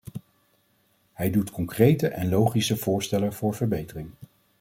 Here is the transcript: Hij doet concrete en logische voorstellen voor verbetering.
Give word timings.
Hij 1.13 1.29
doet 1.29 1.51
concrete 1.51 2.07
en 2.07 2.29
logische 2.29 2.77
voorstellen 2.77 3.33
voor 3.33 3.53
verbetering. 3.53 4.09